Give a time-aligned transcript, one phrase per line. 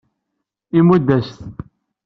[0.77, 1.39] Imudd-as-tt.